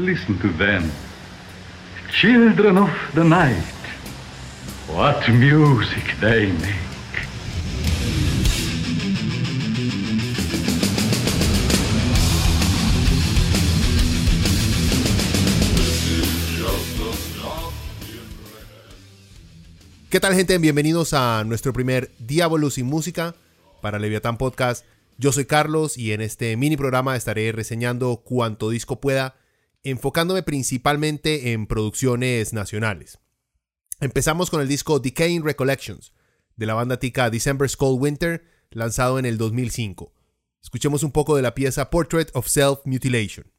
[0.00, 0.90] Listen to them.
[2.10, 3.62] Children of the night.
[4.88, 6.74] What music they make.
[20.08, 20.56] ¿Qué tal gente?
[20.56, 23.34] Bienvenidos a nuestro primer Diablo sin música
[23.82, 24.86] para Leviatán Podcast.
[25.18, 29.34] Yo soy Carlos y en este mini programa estaré reseñando cuanto disco pueda,
[29.82, 33.18] enfocándome principalmente en producciones nacionales.
[34.00, 36.12] Empezamos con el disco Decaying Recollections
[36.56, 40.12] de la banda tica December's Cold Winter, lanzado en el 2005.
[40.62, 43.50] Escuchemos un poco de la pieza Portrait of Self Mutilation.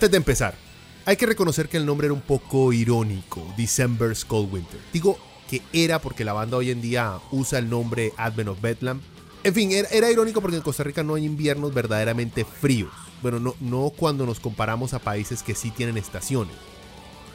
[0.00, 0.54] Antes de empezar,
[1.04, 4.80] hay que reconocer que el nombre era un poco irónico, December's Cold Winter.
[4.94, 9.02] Digo que era porque la banda hoy en día usa el nombre Advent of Bethlehem.
[9.44, 12.90] En fin, era, irónico porque en Costa Rica no hay inviernos verdaderamente fríos.
[13.20, 16.56] Bueno, no, no cuando nos comparamos a países que sí tienen estaciones.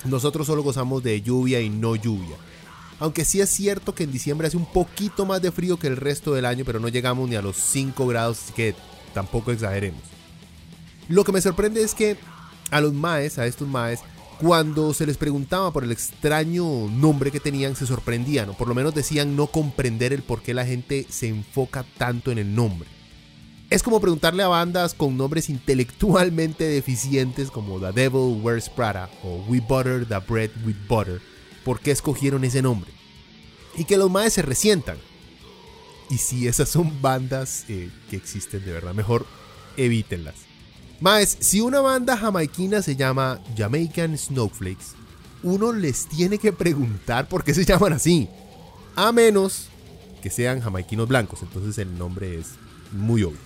[0.04, 2.38] Nosotros solo gozamos de lluvia y no lluvia.
[3.00, 5.98] Aunque sí es cierto que en diciembre hace un poquito más de frío que el
[5.98, 8.74] resto del año, pero no llegamos ni a los 5 grados, así que
[9.14, 10.02] tampoco exageremos.
[11.08, 12.18] Lo que me sorprende es que
[12.72, 14.02] a los maes, a estos maes,
[14.40, 18.76] cuando se les preguntaba por el extraño nombre que tenían, se sorprendían, o por lo
[18.76, 22.90] menos decían no comprender el por qué la gente se enfoca tanto en el nombre.
[23.70, 29.44] Es como preguntarle a bandas con nombres intelectualmente deficientes como The Devil Wears Prada o
[29.48, 31.22] We Butter the Bread with Butter,
[31.64, 32.92] por qué escogieron ese nombre.
[33.76, 34.98] Y que los maes se resientan.
[36.10, 39.26] Y si esas son bandas eh, que existen de verdad, mejor
[39.76, 40.45] evítenlas.
[41.00, 44.96] Más, si una banda jamaiquina se llama Jamaican Snowflakes,
[45.44, 48.30] uno les tiene que preguntar por qué se llaman así.
[48.96, 49.68] A menos
[50.22, 52.52] que sean jamaiquinos blancos, entonces el nombre es
[52.92, 53.38] muy obvio.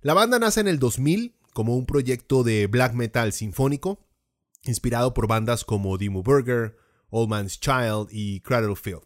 [0.00, 4.06] La banda nace en el 2000 como un proyecto de black metal sinfónico,
[4.62, 6.76] inspirado por bandas como Dimmu Burger,
[7.10, 9.02] Old Man's Child y Cradlefield.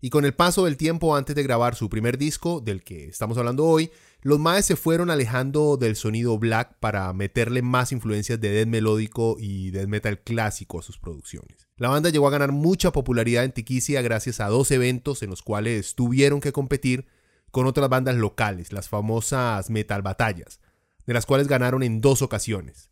[0.00, 3.36] Y con el paso del tiempo antes de grabar su primer disco, del que estamos
[3.36, 3.90] hablando hoy,
[4.22, 9.36] los Maes se fueron alejando del sonido black para meterle más influencias de death melódico
[9.38, 11.68] y death metal clásico a sus producciones.
[11.76, 15.42] La banda llegó a ganar mucha popularidad en Tiquicia gracias a dos eventos en los
[15.42, 17.06] cuales tuvieron que competir
[17.50, 20.60] con otras bandas locales, las famosas Metal Batallas,
[21.06, 22.90] de las cuales ganaron en dos ocasiones.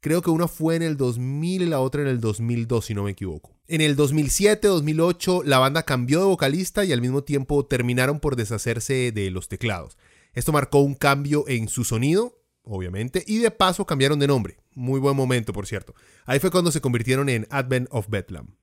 [0.00, 3.04] Creo que una fue en el 2000 y la otra en el 2002, si no
[3.04, 3.56] me equivoco.
[3.68, 9.12] En el 2007-2008 la banda cambió de vocalista y al mismo tiempo terminaron por deshacerse
[9.12, 9.96] de los teclados.
[10.32, 14.56] Esto marcó un cambio en su sonido, obviamente, y de paso cambiaron de nombre.
[14.74, 15.94] Muy buen momento, por cierto.
[16.24, 18.56] Ahí fue cuando se convirtieron en Advent of Bethlehem.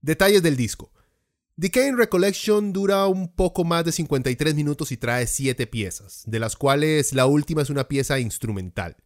[0.00, 0.92] Detalles del disco.
[1.56, 6.56] Decaying Recollection dura un poco más de 53 minutos y trae 7 piezas, de las
[6.56, 8.96] cuales la última es una pieza instrumental.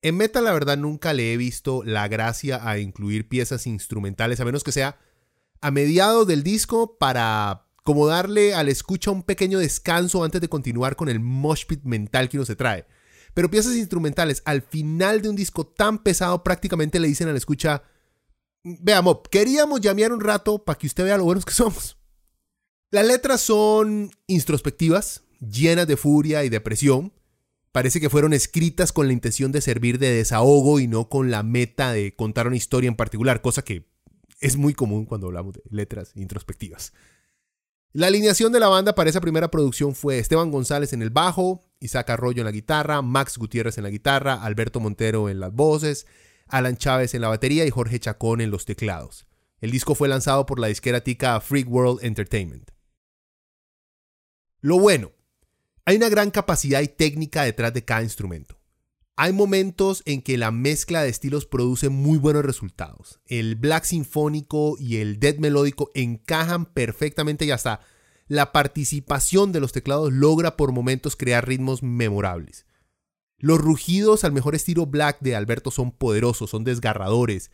[0.00, 4.46] En metal la verdad nunca le he visto la gracia a incluir piezas instrumentales, a
[4.46, 4.98] menos que sea
[5.60, 10.96] a mediados del disco para como darle al escucha un pequeño descanso antes de continuar
[10.96, 12.86] con el mosh pit mental que uno se trae.
[13.34, 17.82] Pero piezas instrumentales al final de un disco tan pesado prácticamente le dicen al escucha
[18.66, 21.96] veamos, queríamos llamear un rato para que usted vea lo buenos que somos.
[22.90, 27.12] Las letras son introspectivas, llenas de furia y depresión.
[27.72, 31.42] Parece que fueron escritas con la intención de servir de desahogo y no con la
[31.42, 33.86] meta de contar una historia en particular, cosa que
[34.40, 36.92] es muy común cuando hablamos de letras introspectivas.
[37.92, 41.64] La alineación de la banda para esa primera producción fue Esteban González en el bajo,
[41.80, 46.06] Isaac Arroyo en la guitarra, Max Gutiérrez en la guitarra, Alberto Montero en las voces,
[46.48, 49.26] Alan Chávez en la batería y Jorge Chacón en los teclados.
[49.60, 52.70] El disco fue lanzado por la disquera tica Freak World Entertainment.
[54.60, 55.12] Lo bueno,
[55.84, 58.58] hay una gran capacidad y técnica detrás de cada instrumento.
[59.18, 63.20] Hay momentos en que la mezcla de estilos produce muy buenos resultados.
[63.26, 67.80] El black sinfónico y el death melódico encajan perfectamente y hasta
[68.28, 72.66] la participación de los teclados logra por momentos crear ritmos memorables.
[73.38, 77.50] Los rugidos al mejor estilo black de Alberto son poderosos, son desgarradores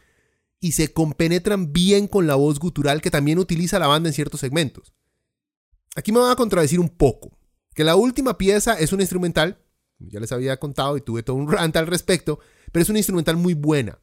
[0.61, 4.41] y se compenetran bien con la voz gutural que también utiliza la banda en ciertos
[4.41, 4.95] segmentos.
[5.97, 7.37] Aquí me van a contradecir un poco,
[7.75, 9.61] que la última pieza es un instrumental,
[9.99, 12.39] ya les había contado y tuve todo un rant al respecto,
[12.71, 13.99] pero es una instrumental muy buena,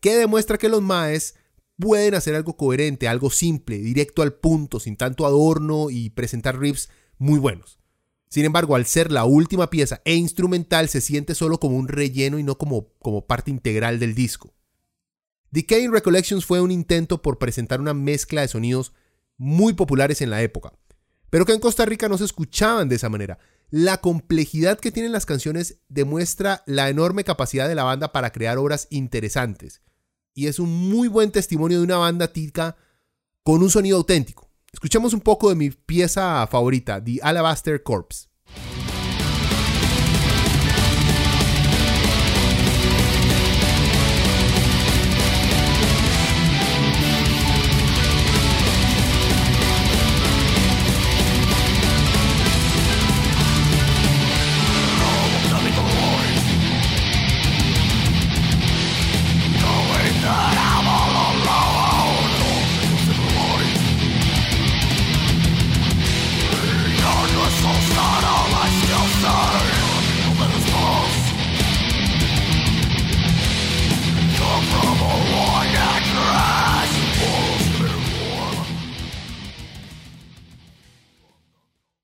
[0.00, 1.34] que demuestra que los maes
[1.78, 6.88] pueden hacer algo coherente, algo simple, directo al punto, sin tanto adorno y presentar riffs
[7.18, 7.81] muy buenos.
[8.32, 12.38] Sin embargo, al ser la última pieza e instrumental, se siente solo como un relleno
[12.38, 14.54] y no como, como parte integral del disco.
[15.50, 18.94] Decaying Recollections fue un intento por presentar una mezcla de sonidos
[19.36, 20.72] muy populares en la época,
[21.28, 23.38] pero que en Costa Rica no se escuchaban de esa manera.
[23.68, 28.56] La complejidad que tienen las canciones demuestra la enorme capacidad de la banda para crear
[28.56, 29.82] obras interesantes,
[30.32, 32.76] y es un muy buen testimonio de una banda tica
[33.42, 34.51] con un sonido auténtico.
[34.74, 38.31] Escuchemos un poco de mi pieza favorita, The Alabaster Corpse.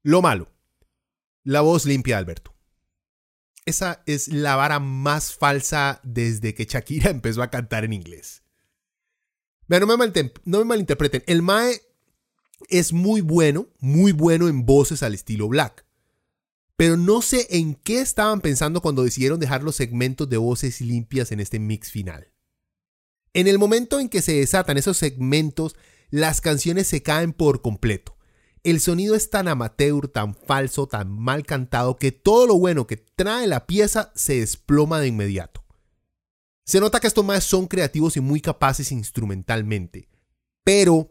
[0.08, 0.50] Lo malo.
[1.44, 2.54] La voz limpia de Alberto.
[3.66, 8.42] Esa es la vara más falsa desde que Shakira empezó a cantar en inglés.
[9.66, 9.98] Vean, no
[10.46, 11.24] no me malinterpreten.
[11.26, 11.82] El Mae
[12.70, 15.84] es muy bueno, muy bueno en voces al estilo Black.
[16.78, 21.32] Pero no sé en qué estaban pensando cuando decidieron dejar los segmentos de voces limpias
[21.32, 22.32] en este mix final.
[23.34, 25.76] En el momento en que se desatan esos segmentos,
[26.08, 28.17] las canciones se caen por completo.
[28.62, 32.96] El sonido es tan amateur, tan falso, tan mal cantado que todo lo bueno que
[32.96, 35.64] trae la pieza se desploma de inmediato.
[36.64, 40.08] Se nota que estos más son creativos y muy capaces instrumentalmente,
[40.64, 41.10] pero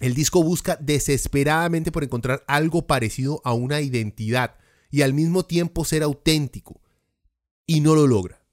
[0.00, 4.56] el disco busca desesperadamente por encontrar algo parecido a una identidad
[4.90, 6.80] y al mismo tiempo ser auténtico,
[7.66, 8.46] y no lo logra.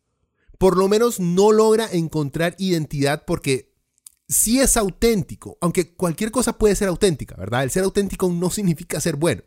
[0.58, 3.73] Por lo menos no logra encontrar identidad porque
[4.34, 7.64] sí es auténtico, aunque cualquier cosa puede ser auténtica, ¿verdad?
[7.64, 9.44] El ser auténtico no significa ser bueno.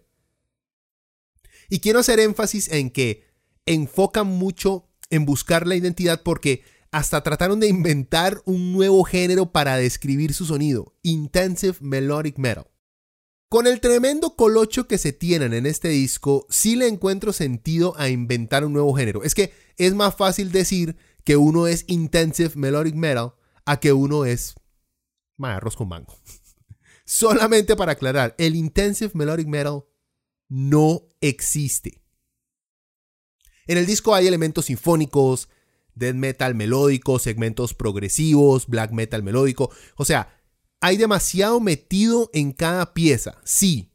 [1.68, 3.24] Y quiero hacer énfasis en que
[3.66, 6.62] enfocan mucho en buscar la identidad porque
[6.92, 12.66] hasta trataron de inventar un nuevo género para describir su sonido, Intensive Melodic Metal.
[13.48, 18.08] Con el tremendo colocho que se tienen en este disco, sí le encuentro sentido a
[18.08, 19.22] inventar un nuevo género.
[19.22, 23.34] Es que es más fácil decir que uno es Intensive Melodic Metal
[23.64, 24.54] a que uno es
[25.42, 26.16] arroz con mango.
[27.04, 29.84] Solamente para aclarar, el Intensive Melodic Metal
[30.48, 32.02] no existe.
[33.66, 35.48] En el disco hay elementos sinfónicos,
[35.94, 39.70] death metal melódico, segmentos progresivos, black metal melódico.
[39.96, 40.40] O sea,
[40.80, 43.40] hay demasiado metido en cada pieza.
[43.44, 43.92] Sí,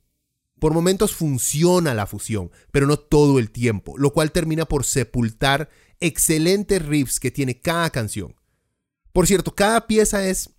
[0.59, 5.69] por momentos funciona la fusión, pero no todo el tiempo, lo cual termina por sepultar
[5.99, 8.35] excelentes riffs que tiene cada canción.
[9.13, 10.49] Por cierto, cada pieza es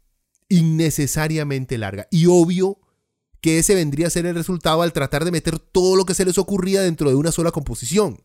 [0.52, 2.08] innecesariamente larga.
[2.10, 2.78] Y obvio
[3.40, 6.24] que ese vendría a ser el resultado al tratar de meter todo lo que se
[6.24, 8.22] les ocurría dentro de una sola composición.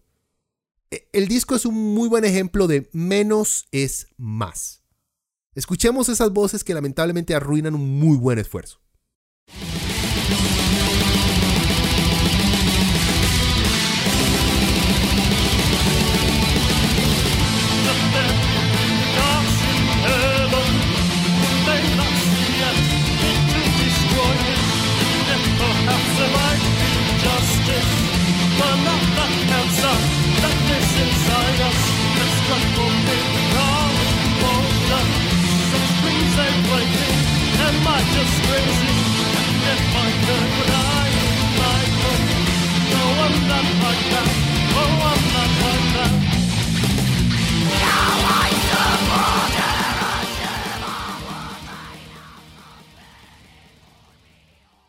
[0.92, 4.84] E, el disco es un muy buen ejemplo de menos es más.
[5.56, 8.82] Escuchemos esas voces que lamentablemente arruinan un muy buen esfuerzo.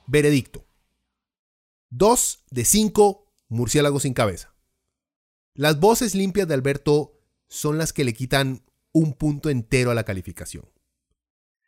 [0.09, 0.67] Veredicto.
[1.91, 4.55] Dos de cinco murciélagos sin cabeza.
[5.53, 10.05] Las voces limpias de Alberto son las que le quitan un punto entero a la
[10.05, 10.65] calificación.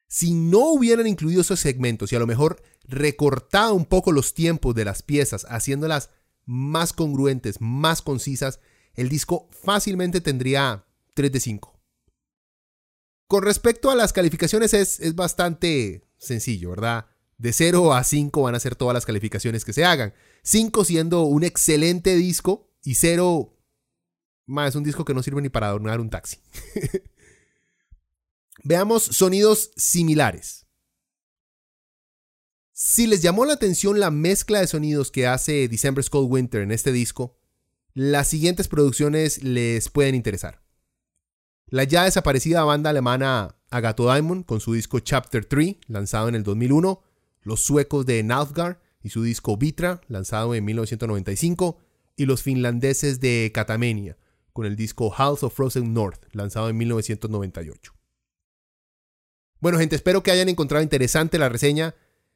[0.08, 4.74] Si no hubieran incluido esos segmentos y a lo mejor recortado un poco los tiempos
[4.74, 6.08] de las piezas, haciéndolas
[6.46, 8.58] más congruentes, más concisas,
[8.94, 11.78] el disco fácilmente tendría 3 de 5.
[13.26, 17.09] Con respecto a las calificaciones es, es bastante sencillo, ¿verdad?
[17.40, 20.12] De 0 a 5 van a ser todas las calificaciones que se hagan.
[20.42, 23.56] 5 siendo un excelente disco y 0
[24.44, 26.36] más un disco que no sirve ni para adornar un taxi.
[28.62, 30.66] Veamos sonidos similares.
[32.72, 36.72] Si les llamó la atención la mezcla de sonidos que hace December's Cold Winter en
[36.72, 37.38] este disco,
[37.94, 40.62] las siguientes producciones les pueden interesar.
[41.68, 46.42] La ya desaparecida banda alemana Agato Diamond con su disco Chapter 3, lanzado en el
[46.42, 47.02] 2001,
[47.42, 51.78] los suecos de Nalfgaard y su disco Vitra, lanzado en 1995,
[52.16, 54.18] y los finlandeses de Katamenia,
[54.52, 57.94] con el disco House of Frozen North, lanzado en 1998.
[59.60, 61.94] Bueno, gente, espero que hayan encontrado interesante la reseña.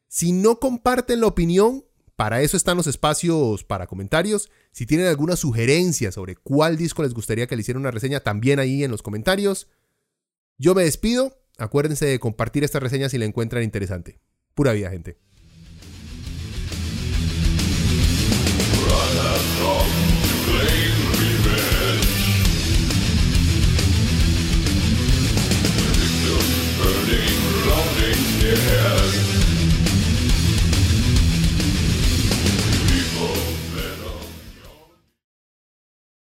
[0.08, 1.84] Si no comparten la opinión,
[2.16, 4.50] para eso están los espacios para comentarios.
[4.72, 8.58] Si tienen alguna sugerencia sobre cuál disco les gustaría que le hiciera una reseña, también
[8.58, 9.68] ahí en los comentarios.
[10.58, 11.36] Yo me despido.
[11.58, 14.20] Acuérdense de compartir esta reseña si la encuentran interesante.
[14.54, 15.24] Pura vida, gente.
[28.54, 29.03] head.